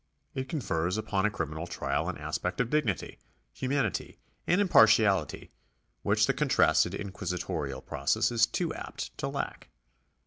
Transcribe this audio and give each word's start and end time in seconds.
It 0.33 0.49
confers 0.49 0.97
upon 0.97 1.27
a 1.27 1.29
criminal 1.29 1.67
trial 1.67 2.09
an 2.09 2.17
aspect 2.17 2.59
of 2.59 2.71
dignity, 2.71 3.19
humanity, 3.53 4.17
and 4.47 4.59
impartiality, 4.59 5.51
which 6.01 6.25
the 6.25 6.33
contrasted 6.33 6.95
inquisitorial 6.95 7.83
process 7.83 8.31
is 8.31 8.47
too 8.47 8.73
apt 8.73 9.15
to 9.19 9.27
lack. 9.27 9.69